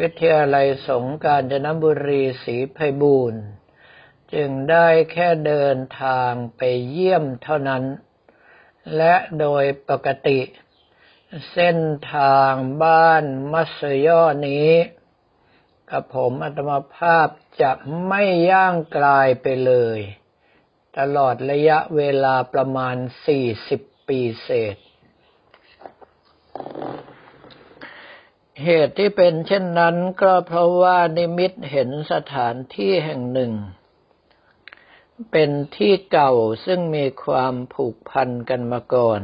[0.00, 3.42] วิทยาลัยสงการจนบุรีศรีไพบูรณ์
[4.36, 7.84] จึงได้แค่เดินทางไปเยี่ยมเท่านั้น
[8.96, 10.40] และโดยปกติ
[11.52, 11.78] เส้น
[12.14, 14.70] ทางบ้านมัสยอนี้
[15.90, 17.28] กับผมอัตมาภาพ
[17.62, 17.72] จะ
[18.06, 20.00] ไม่ย่างกลายไปเลย
[20.98, 22.96] ตลอดระยะเวลาประมาณ
[23.52, 24.76] 40 ปีเศษ
[28.64, 33.52] เหตุที่เป็นเช่นนั้นก็เพราะว่านิมิตเห็นสถานที่แห่งหนึ่ง
[35.30, 36.32] เป็นที่เก่า
[36.66, 39.22] ซึ่งมีความผูกพันกันมาก่อน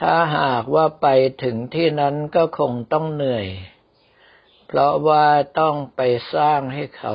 [0.00, 1.06] ถ้าหากว่าไป
[1.42, 3.46] ถึงที่นั้นก็คงต้องเหนื่อย
[4.66, 5.26] เพราะว่า
[5.60, 6.00] ต้องไป
[6.34, 7.14] สร้างให้เขา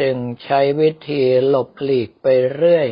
[0.00, 2.88] จึงใช้วิธีหลบหลีกไปเรื่อย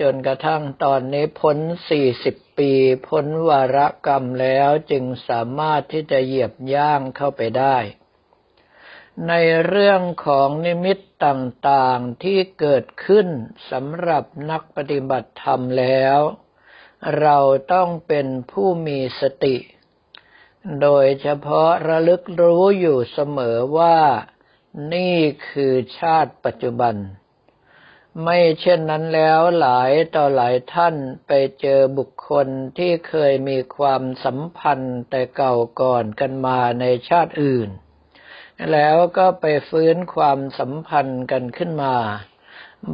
[0.00, 2.72] จนกระทั่งตอนนี้พ้นสี่สิบปี
[3.08, 7.76] พ้นวาระกรรมแล้วจึงสามารถที่จะเหยียบย่างเข้าไปได้
[9.28, 9.32] ใน
[9.66, 13.28] เรื่องของนิมิตต่างๆที่เกิดขึ้น
[13.70, 16.18] สำหรับนักปฏิบัติธรรมแล้ว
[17.20, 17.38] เรา
[17.72, 19.56] ต้องเป็นผู้มีสติ
[20.82, 23.98] โดยเฉพาะระลึกรู้อยู่เสมอว่า
[24.94, 25.16] นี่
[25.48, 26.94] คือชาติปัจจุบัน
[28.22, 30.94] ไม่เช่นนั้นแล้วหลายต่อหลายท่าน
[31.26, 37.70] ไปเจอบุคคลที่เคยมีความสัมพันธ์แต่เก่าก่อนกันมาในชาติอื่น
[38.72, 41.96] แล้วก็ไปฟื้นความสัมพันธ์กันขึ้นมา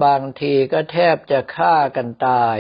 [0.05, 2.59] บางทีก็แทบจะฆ่ากันตาย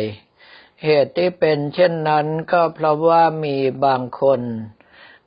[0.84, 4.40] เหตุที่เป็นเช่นนั้นก็เพราะว่ามีบางคน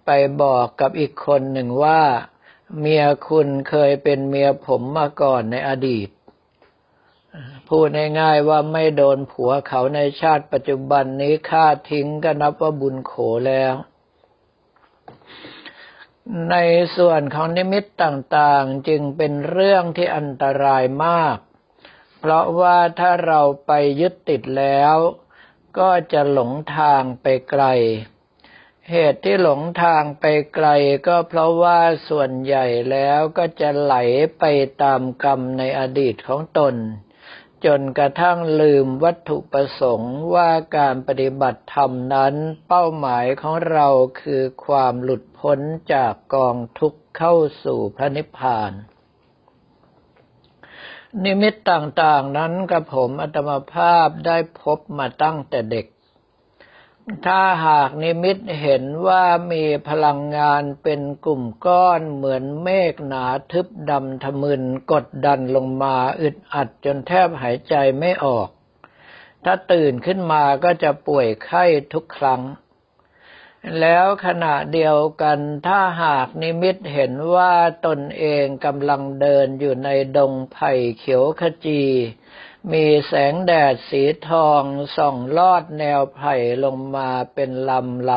[0.05, 0.09] ไป
[0.41, 2.01] บอกกับอีกคนหนึ่งว่า
[2.79, 6.09] เมียคุณเคยเป็นเมียผมมาก่อนในอดีต
[7.67, 7.87] พูด
[8.19, 13.13] ง่ายๆว่าไม่โดนผัวเขาในชาติปัจจุบันนี้ฆ่าทิ้งก็นับว่าบุญโข
[13.47, 13.73] แล้ว
[16.51, 16.55] ใน
[16.97, 21.37] ส่วนของนิมิตต่างๆ จึงเป็นเรื่องที่อันตรายมาก
[22.19, 24.95] เพราะว่าถ้าเราไปยึดติดแล้ว
[25.79, 27.63] ก็จะหลงทางไปไกล
[28.91, 30.67] เหตุที่หลงทางไปไกล
[31.07, 31.79] ก็เพราะว่า
[32.09, 33.95] ส่วนใหญ่แล้วก็จะไหล
[34.39, 34.43] ไป
[34.83, 36.75] ตามกรรมในอดีตของตน
[37.65, 42.33] จนกระทั่งลืมวัตถุประสงค์ว่าการปฏิบัติธรรมนั้น
[42.67, 43.87] เป้าหมายของเรา
[44.21, 45.59] คือความหลุดพ้น
[45.93, 48.71] จากกองทุกข์เข้าสู่พระนิพพาน
[51.23, 55.85] นิมิตต่างๆนั้นกับผมอัตมภาพได้พบมาตั้งแต่เด็ก
[57.25, 68.49] ถ้าหากนิมิตเห็นว่ามีพลังงานเป็นกลุ่มก้อนเหมือนเมฆหนาทึบดำทะมึนกดดันลงมาอึดอัดจนแทบหายใจไม่ออก
[69.43, 72.41] ถ้าตื่นขึ้นมาก็จะป่วยไข้ทุกครั้ง
[73.79, 77.53] แล้วขณะเดียวกันถ้าหากนิมิตเห็นว่า
[77.85, 81.83] ตนเองกำลังเดินอยู่ในดงไผ่เขียวขจี
[82.71, 84.63] มีแสงแดดสีทอง
[84.97, 88.11] ส่องลอดแนวไผ่ลงมาเป็นลำล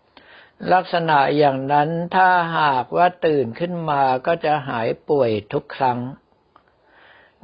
[0.00, 5.98] ำลักษณะอย่างนั้นถ้าหากว่าตื่นขึ้นมาก็จะหายป่วยทุกครั้ง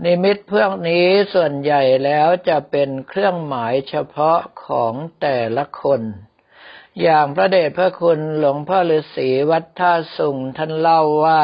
[0.04, 6.00] นิมิตเพื่องนี้ส่วนใหญ่แล้วจะเป็นเครื่องหมายเฉพาะของแต่ละคน
[7.02, 11.43] อย่างพระเดชพระคุณหลวงพ่อฤาษีวัดท่าสุงท่านเล่าว่า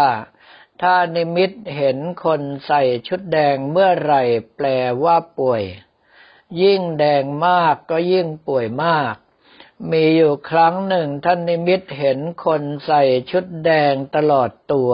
[0.82, 4.22] ถ้านิมิตเห็นคนใส่ชุดแดงเมื่อไหร่
[4.56, 4.66] แปล
[5.04, 5.62] ว่าป่วย
[6.62, 9.14] ยิ่งแดงมากก็ยิ่งป่วยมาก
[9.90, 14.92] มีอยู่ครั้งหนึ่งท่านนิมิตเห็นคนใส่ชุดแดงตลอดตัว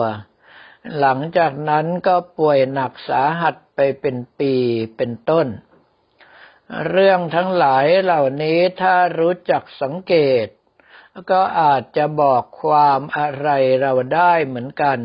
[0.99, 4.55] หลังจากนั้นก็ป่วยหนักสาหัสไปเป็นปี
[4.97, 5.47] เป็นต้น
[6.89, 10.15] เรื่องทั้งหลายเหล่านี้ถ้ารู้จักสังเก
[10.45, 10.47] ต
[11.31, 13.49] ก็อาจจะบอกความอะไร
[13.81, 15.01] เราได้เหมือนกัน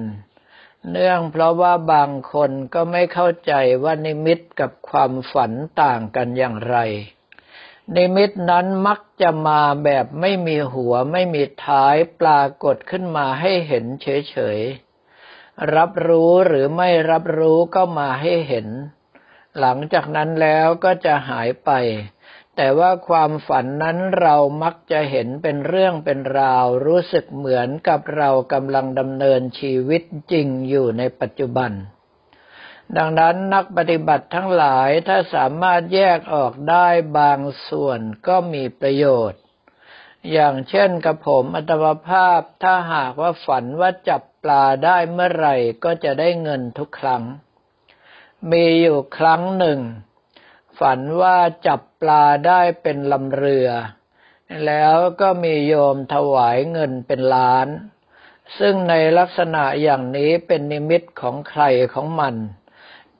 [0.89, 3.53] เนื่องเพราะว่าบางคนก็ไม่เข้าใจ
[3.83, 5.51] ว่านิมิตกับความฝัน
[5.81, 6.77] ต่างกันอย่างไร
[7.95, 18.67] นิมิตนั้นมักจะมาแบบไม่มีหัวไม่มีท้ายปรากฏขึ้นมาให้เห็นเฉยๆ รับรู้หรือไม่รับรู้ก็มาให้เห็น
[19.59, 21.71] หลังจากนั้นแล้วก็จะหายไป
[22.55, 30.01] แต่ว่าความฝันนั้นเรามักจะเห็นเป็นเรื่องเป็นราว รู้สึกเหมือนกับเรากำลังดำเนินชีวิต
[30.31, 31.71] จริงอยู่ในปัจจุบัน
[32.97, 36.87] ดังนั้นนักปฏิบัติทั้งหลายถ้าสามารถแยกออกได้
[37.19, 37.39] บาง
[37.69, 39.41] ส่วนก็มีประโยชน์
[40.31, 47.23] อย่างเช่นกับผมอัตมภาพถ้าหากว่าฝันว่าจับปลาได้เมื่อไหร่ก็จะได้เงินทุกครั้ง
[48.51, 49.79] มีอยู่ครั้งหนึ่ง
[50.79, 51.37] ฝันว่า
[51.67, 53.69] จับปลาได้เป็นลำเรือ
[54.65, 57.67] แล้วก็มีโยมถวายเงินเป็นล้าน
[58.59, 62.35] ซึ่งในลักษณะอย่างนี้เป็นนิมิตของใครของมัน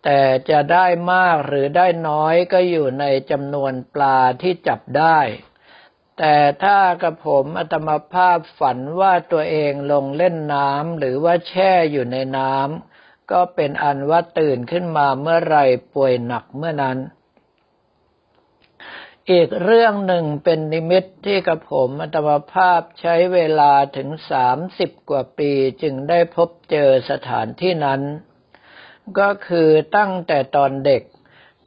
[0.03, 5.19] แต่จะได้มากหรือได้น้อยก็อยู่ในจำนวนปลาที่จับได้
[6.17, 15.57] แต่ถ้ากับผมอัตมภาพฝันว่าตัวเองลงเล่นน้ำหรือว่าแช่อยู่ในน้ำก็เป็นอันว่าตื่นขึ้นมาเมื่อไร
[15.94, 16.97] ป่วยหนักเมื่อนั้น
[19.31, 28.02] อีกเรื่องหนึ่งเป็นนิมิตที่กับผมอัตมภาพใช้เวลาถึงสามสิบกว่าปีจึงได้พบเจอสถานที่นั้น
[29.20, 31.04] ก็คือตั้งแต่ตอนเด็ก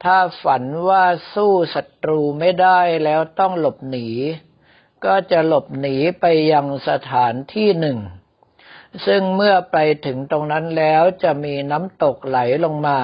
[0.03, 4.07] ถ้าฝันว่าสู้ศัตรูไม่ได้แล้วต้องหลบหนี
[5.05, 7.99] ก็จะหลบหนีไปยังสถานที่หนึ่ง
[9.05, 13.01] ซึ่งเมื่อไปถึงตรงนั้นแล้วจะมีน้ำตกไหลลงมา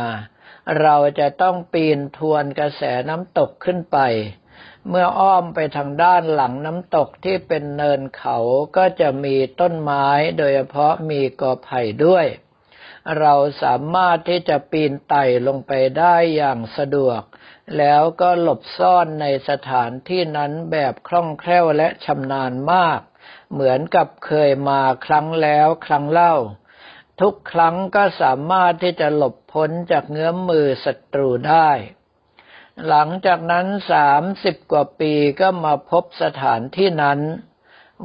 [0.82, 4.00] เราจะต้องปีนทวนกระแสน้ำตกขึ้นไป
[4.90, 8.38] เมื่ออ้อมไปทางด้านหลังน้ำตกที่เป็นเนินเขา
[8.78, 10.08] ก็จะมีต้นไม้
[10.38, 12.26] โดยเฉพาะมีกอไผ่ด้วย
[13.20, 13.34] เรา
[13.64, 17.22] สามารถที่จะปีนไต่ลงไปได้อย่างสะดวก
[17.78, 23.00] แล้วก็หลบซ่อนในสถานที่นั้นแบบคล่องแคล่วและชำนาญมาก
[23.52, 26.36] เหมือนกับเคยมาครั้งแล้วครั้งเล่า
[27.22, 31.70] ทุกครั้งก็สามารถที่จะหลบพ้นจากเงื้อมมือศัตรูได้
[32.88, 37.20] หลังจากนั้นสามสิบกว่าปีก็มาพบสถานที่นั้น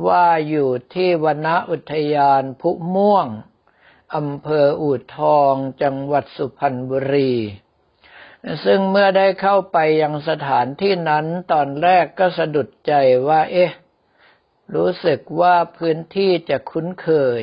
[0.08, 3.26] ว่าอยู่ที่วณอุทยานพุม่วง
[4.14, 7.34] อำเภออู่ทองจังหวัดสุพรรณบุรี
[8.64, 12.92] ซึ่งเมื่อได้เข้าไปยังสถานที่นั้นตอนแรกก็สะดุดใจ
[13.28, 13.72] ว่า เอ๊ะ
[14.74, 17.08] รู้สึกว่าพื้นที่จะคุ้นเค
[17.40, 17.42] ย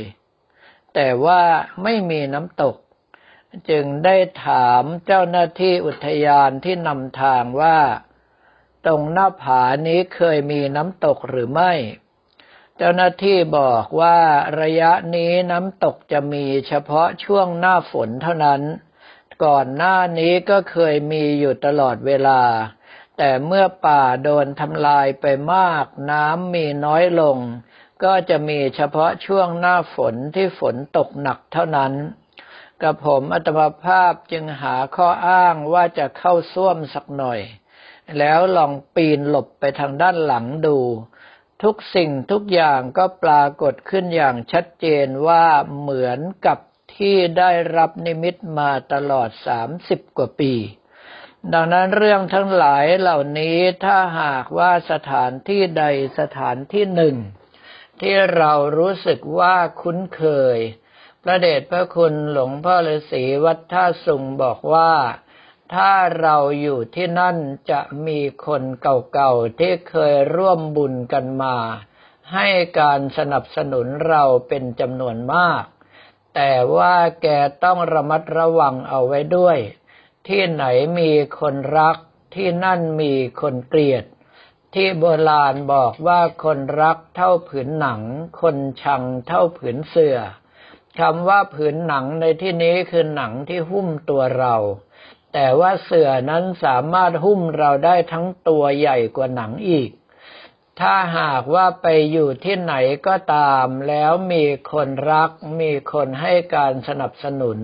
[0.95, 1.41] แต่ว่า
[1.83, 2.75] ไม่มีน้ำตก
[3.69, 4.15] จึงได้
[4.45, 7.79] ถามเจ้าหน้าที่อุทยานที่นำทางว่า
[8.85, 11.73] ตรงหน้าผานี้เคยมีน้ำตกหรือไม่
[12.77, 14.19] เจ้าหน้าที่บอกว่า
[14.61, 18.61] ระยะนี้น้ำตกจะมีเฉพาะช่วงหน้าฝนเท่านั้น
[19.43, 22.41] ก่อนหน้านี้ก็เคยมีอยู่ตลอดเวลา
[23.17, 27.37] แต่เมื่อป่าโดนทำลายไปมากน้ำมีน้อยลง
[28.03, 31.93] ก็จะมีเฉพาะช่วงหน้าฝนที่ฝนตกหนักเท่านั้น
[32.83, 37.39] กับผมอัตมาภาพจึงหาข้ออ้างว่าจะเข้าซ่วมสักหน่อย
[38.17, 40.77] แล้วลองปีนหลบไปทางด้านหลังดู
[41.63, 45.45] ทุกสิ่งทุกอย่างก็ปรากฏขึ้นอย่างชัดเจนว่า
[45.79, 46.59] เหมือนกับ
[46.95, 50.53] ที่ได้รับนิมิตมาตลอดสามสิบกว่าปี
[51.53, 55.83] ดังนั้นเรื่องทั้งหลายเหล่านี้ถ้าหากว่าสถานที่ใด
[56.19, 57.15] สถานที่หนึ่ง
[58.01, 60.23] ที่เรารู้สึกว่าคุ้นเค
[60.55, 60.57] ย
[61.27, 64.93] พระเดชพระคุณหลวงพ่อฤาษีวัดท่าสุงบอกว่า
[65.73, 65.91] ถ้า
[66.21, 67.37] เราอยู่ที่นั่น
[67.71, 71.57] จะมีคนเก่าๆที่เคยร่วมบุญกันมา
[72.33, 72.47] ให้
[72.79, 75.63] การสนับสนุนเราเป็นจำนวนมาก
[76.35, 77.27] แต่ว่าแก
[77.63, 79.57] ต้องระมัดระวังเอาไว้ด้วย
[80.27, 80.65] ที่ไหน
[80.99, 81.97] มีคนรัก
[82.35, 84.05] ที่นั่นมีคนเกลียด
[84.73, 88.01] ที่โบราณบอกว่าคนรักเท่าผืนหนัง
[88.41, 90.17] คนชังเท่าผืนเสือ่อ
[90.99, 94.55] คำว่าผืนหนังในที่นี้คือหนังที่หุ้มตัวเรา
[95.33, 99.89] แต่ว่าเสือนั้นสามารถหุ้มเราได้ทั้งตัวใหญ่กว่าหนังอีก
[100.79, 102.75] ถ้าหากว่าไปอยู่ที่ไหน
[103.07, 107.59] ก็ตามแล้วมีคนรัก มีคนให้การสนับสนุน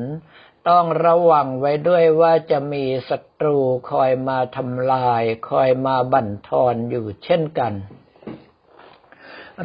[0.70, 3.58] ต้องระวังไว้ด้วยว่าจะมีศัตรู
[3.92, 7.74] คอยมาทำลาย คอยมาบั่นทอนอยู่เช่นกัน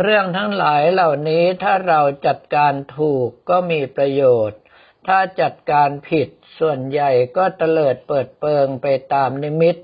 [0.01, 4.61] เรื่องทั้งหลายเหล่านี้ถ้าเราจัดการถูกก็มีประโยชน์
[5.07, 6.29] ถ้าจัดการผิด
[6.59, 9.77] ส่วนใหญ่ก็เตลิดเปิดเปิงไปตามนิมิต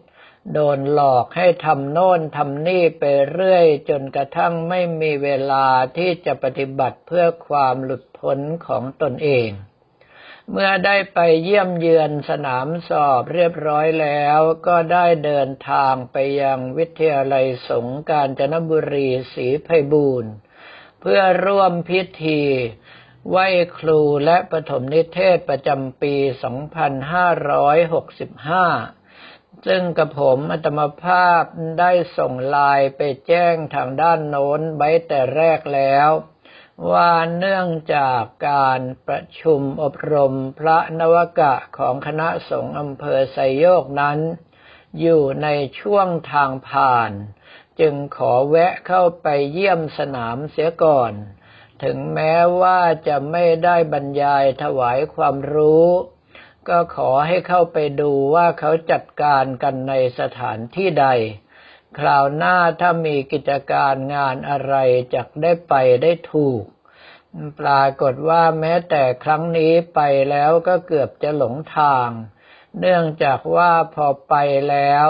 [0.53, 5.67] โดนหลอกให้ทำโน่นทำนี่ไปเรื่อย จนกระทั่งไม่มีเวลา
[5.97, 9.49] ที่จะปฏิบัติเพื่อความหลุดพ้นของตนเอง
[10.55, 20.33] เมื่อได้ไปเยี่ยมเยือนสนามสอบเรียบร้อยแล้ว ก็ได้เดินทางไปยังวิทยาลัยสงการจนบุรีศรีไพบูรณ์
[21.01, 22.43] เพื่อร่วมพิธี
[23.29, 23.47] ไหว้
[23.79, 26.15] ครูและปฐมนิเทศประจำปี
[28.97, 31.43] 2565 ซึ่งกระผมอัตมภาพ
[31.81, 36.11] ได้ส่งลายไปแจ้งทางด้านโน้นไว้แต่แรกแล้ว
[36.91, 44.19] ว่าเนื่องจากการประชุมอบรมพระนวกะของคณะสงฆ์อำเภอไซโยกนั้น
[45.01, 45.49] อยู่ใน
[45.81, 47.13] ช่วงทางผ่าน
[47.81, 51.13] จึงขอแวะเข้าไปเยี่ยมสนามเสียก่อน
[51.83, 55.89] ถึงแม้ว่าจะไม่ได้บรรยายถวายความรู้
[56.69, 61.07] ก็ขอให้เข้าไปดูว่าเขาจัดการกันในสถานที่ใด
[61.99, 64.75] คราวหน้าถ้ามีกิจการงานอะไร
[65.15, 66.63] จะได้ไปได้ถูก
[67.61, 72.09] ปรากฏว่าแม้แต่ครั้งนี้ไปแล้วก็เกือบจะหลงทาง
[72.79, 74.35] เนื่องจากว่าพอไป
[74.71, 75.07] แล้ว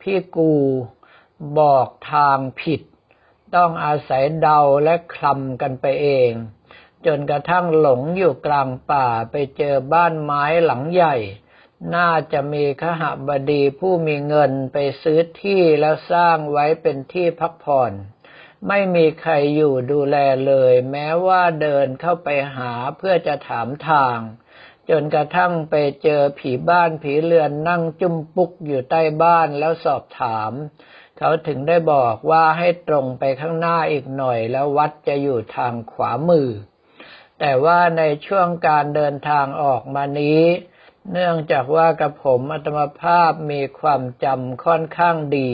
[0.00, 0.54] พี่กู
[1.58, 2.82] บอกทางผิด
[3.54, 6.32] ต้องอาศัยเดาและคลำกันไปเอง
[7.06, 11.16] จนกระทั่งหลงอยู่กลางป่าไปเจอบ้านไม้หลังใหญ่
[11.94, 17.92] น่าจะมีขหบดีผู้มีเงินไปซื้อที่แล้วสร้างไว้เป็นที่พักผ่อน
[18.68, 20.16] ไม่มีใครอยู่ดูแล
[20.46, 24.18] เลย แม้ว่าเดินเข้าไปหาเพื่อจะถามทาง
[24.90, 30.52] จนกระทั่งไปเจอผีบ้านผีเรือนนั่งจุ้มปุกอยู่ใต้บ้านแล้วสอบถาม
[31.18, 36.48] เขาถึงได้บอกว่าให้ตรงไปข้างหน้าอีกหน่อยแล้ววัดจะอยู่ทางขวามือ
[37.38, 40.42] แต่ว่าในช่วงการเดินทางออกมานี้
[41.12, 45.52] เนื่องจากว่ากระผมอัตมภาพมีความจำค่อนข้างดี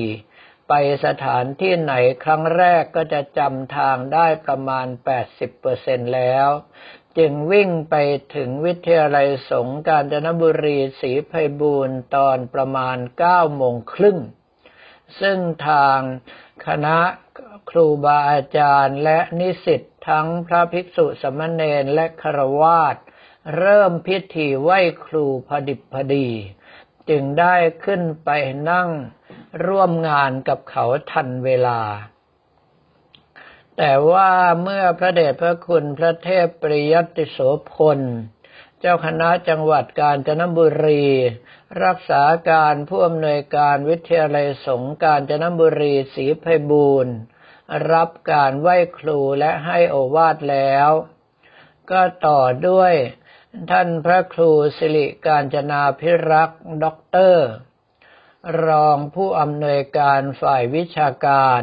[0.69, 0.73] ไป
[1.07, 1.95] สถานที่ไหน
[2.25, 4.87] ครั้งแรกก็จะจำทางได้ประมาณ
[5.51, 6.49] 80%แล้ว
[7.19, 7.95] จึงวิ่งไป
[8.35, 12.97] ถึงวิทยาลัยสงการจนบุรีศรีไพบูรณ์ตอนประมาณ
[13.29, 14.19] 9โมงครึ่ง
[15.21, 16.01] ซึ่งทาง
[16.67, 16.99] คณะ
[17.71, 22.97] ครูบาอาจารย์และนิสิตทั้งพระภิกษุสมณเณรและครวาส
[23.57, 26.29] เริ่มพิธีไหว้ครูพอดิบพอดี
[27.09, 28.31] จึงได้ขึ้นไป
[28.71, 28.91] นั่ง
[29.67, 31.81] ร่วมงานกับเขาทันเวลา
[33.77, 34.31] แต่ว่า
[34.63, 37.39] เมื่อพระเดชพระคุณพระเทพปริยติโส
[37.73, 38.01] พล
[38.81, 41.07] เจ้าคณะจังหวัดกาญจนบุรี
[41.85, 47.17] รักษาการผู้อำนวยการวิทยาลัยสงการจนบุรีศรีไพบูรณ์
[47.93, 50.91] รับการไหว้ครูและให้โอวาทแล้ว
[51.91, 52.95] ก็ต่อด้วย
[53.71, 57.49] ท่านพระครูสิริกาญจนาภิรักษ์ ดอกเตอร์
[58.67, 61.63] รองผู้อำนวยการฝ่ายวิชาการ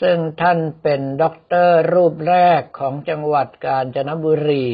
[0.00, 4.68] ซึ่งท่านเป็นดอกเตอร์รูปแรกของจังหวัดกาญจนบุรี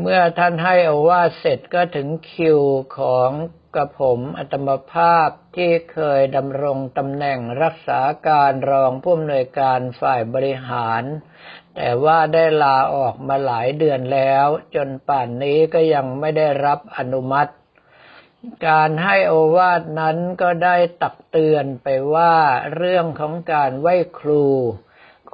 [0.00, 2.60] เมื่อท่านให้โอวาทเสร็จก็ถึงคิว
[2.98, 3.30] ของ
[3.74, 11.02] กระผมอาตมภาพที่เคยดำรงตำแหน่งรักษาการรองผู้อำนวยการฝ่ายบริหาร
[11.74, 17.52] แต่ว่าได้ลาออกมาหลายเดือนแล้ว จนป่านนี้ก็ยังไม่ได้รับอนุมัติ
[18.68, 22.34] การให้โอวาทนั้นก็ได้ตักเตือนไปว่า
[22.76, 24.44] เรื่องของการไหว้ครู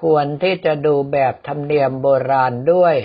[0.02, 2.96] ควรที่จะดูแบบธรรมเนียมโบราณด้วย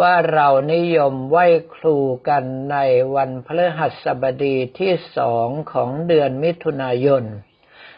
[0.00, 1.96] ว่าเรานิยมไหว้ครู
[2.28, 2.76] กันใน
[3.14, 7.24] วันพฤหัสบดีที่สองของเดือนมิถุนายน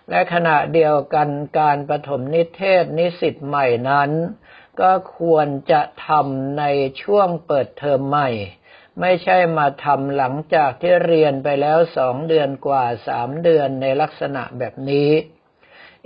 [0.09, 1.29] และขณะเดียวกัน
[1.59, 4.11] การประถมนิเทศนิสิตใหม่นั้น
[4.81, 6.65] ก็ควรจะทำใน
[7.03, 8.31] ช่วงเปิดเทอมใหม่
[9.01, 15.11] ไม่ใช่มาทำหลังจากที่เรียนไปแล้วสองเดือนกว่าสามเดือนในลักษณะแบบนี้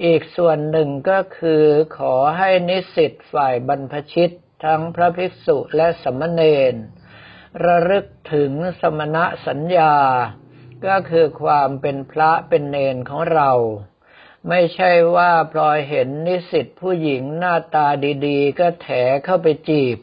[0.05, 1.65] อีกส่วนหนึ่งก็คือ
[1.99, 4.31] ขอให้นิสิตฝ่ายบรรพชิต
[4.65, 6.75] ทั้งพระภิกษุและสมณเณร
[7.65, 9.95] ระลึกถึงสมณะสัญญา
[10.87, 13.51] ก็คือความเป็นพระเป็นเนนของเรา
[14.49, 17.87] ไม่ใช่ว่าพลอยเห็นนิสิตผู้หญิงหน้าตา
[18.27, 18.89] ดีๆ ก็แถ
[19.25, 19.99] เข้าไปจีบ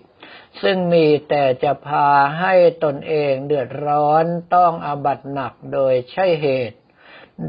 [0.62, 2.54] ซึ่งมีแต่จะพาให้
[2.84, 6.78] ตนเองเดือดร้อนต้องอาบัตหนักโดยใช่เหตุ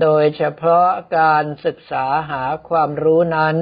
[0.00, 3.56] โดยเฉพาะการศึกษาหาความรู้นั้น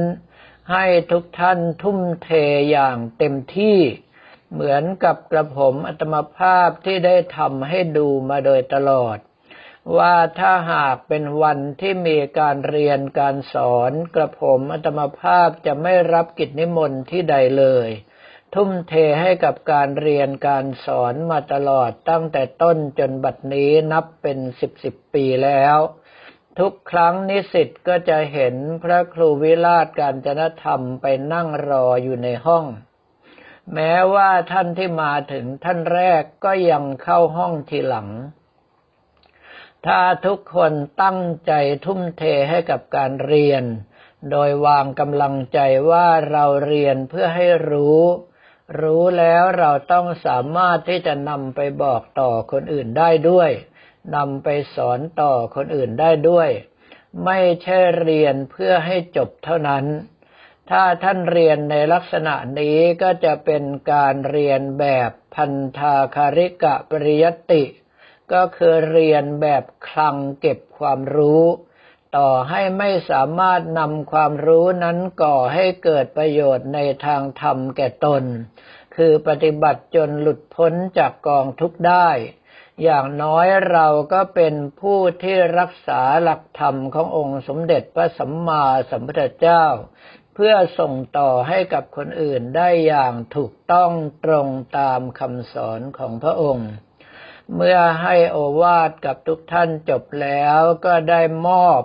[0.73, 2.29] ให้ทุกท่านทุ่มเท
[2.71, 3.79] อย่างเต็มที่
[4.53, 9.19] เหมือนกับกระผมอัตมภาพที่ได้ทำให้ดูมาโดยตลอด
[9.97, 17.89] ว่าถ้าหากเป็นวันที่มีการเรียนการสอน กระผมอัตมภาพจะไม่รับกิจนิมนต์ที่ใดเลย
[18.55, 25.79] ทุ่มเทให้กับการเรียนการสอนมาตลอดตั้งแต่ต้นจนบัดนี้นับเป็นสิบสิบปีแล้ว
[26.59, 32.65] ทุกครั้งนิสิตก็จะเห็นพระครูวิราชการจนธรรมไปนั่งรออยู่ในห้อง
[33.75, 38.09] แม้ว่าท่านที่มาถึงท่านแรกก็ยังเข้าห้องทีหลัง
[39.87, 41.53] ถ้าทุกคนตั้งใจ
[41.87, 43.65] ทุ่มเทให้กับการเรียน
[44.31, 45.59] โดยวางกำลังใจ
[45.91, 48.03] ว่าเราเรียนเพื่อให้รู้
[48.79, 53.51] รู้แล้วเราต้องสามารถที่จะนำไปบอกต่อคนอื่นได้ด้วย
[54.17, 56.49] นำไปสอนต่อคนอื่นได้ด้วย
[57.25, 59.85] ไม่ใช่เรียนเพื่อให้จบเท่านั้น
[60.71, 67.65] ถ้าท่านเรียนในลักษณะนี้ก็จะเป็นการเรียนแบบพันธาคาริกะปริยติ
[68.33, 71.45] ก็คือเรียนแบบคลังเก็บความรู้
[72.17, 78.23] ต่อให้ไม่สามารถนำความรู้นั้นก่อให้เกิดประโยชน์ในทางธรรมแก่ตน
[78.97, 82.09] คือปฏิบัติจนหลุดพ้นจากกองทุกข์ได้
[82.83, 89.65] อย่างน้อยเราก็เป็นผู้ที่รักษาหลักธรรมขององค์สมเด็จพระสัมมาสัมพุทธเจ้า
[90.35, 93.91] เพื่อส่งต่อให้กับคนอื่นได้อย่างถูกต้อง
[94.25, 94.49] ตรง
[94.79, 96.71] ตามคำสอนของพระองค์
[97.55, 101.83] เมื่อให้โอวาทกับทุกท่านจบแล้วก็ได้มอบ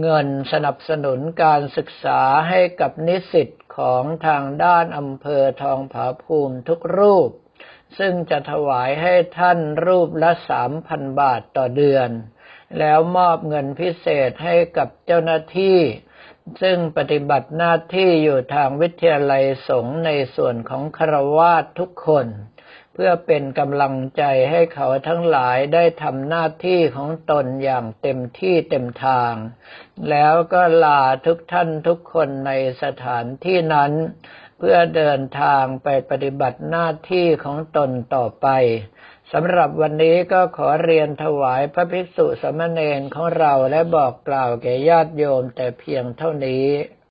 [0.00, 7.30] เงินสนับสนุนการศึกษาให้กับนิสิตของทางด้านอำเภอทองผาภูมิทุกรูป
[7.98, 12.10] ซึ่งจะถวายให้ท่านรูปละสามพันบาทต่อเดือน
[12.78, 15.78] แล้วมอบเงินพิเศษให้กับเจ้าหน้าที่
[16.62, 22.26] ซึ่งปฏิบัติหน้าที่อยู่ทางวิทยาลัยสงฆ์ในส่วนของครวาสทุกคน
[23.00, 29.32] พื่อเป็นกำลังใจให้เขาทั้งหลายได้ทำหน้าที่ของตนอย่างเต็มที่เต็มทาง
[30.10, 32.52] แล้วก็ลาทุกท่านทุกคนใน
[32.82, 33.92] สถานที่นั้น
[34.58, 38.48] เพื่อเดินทางไปปฏิบัติหน้าที่ของตนต่อไป
[39.32, 46.66] สำหรับวันนี้ก็ขอเรียนถวายพระภิกษุสมณเณรของเราและบอกกล่าวแก่ญาติโยมแต่เพียงเท่านี้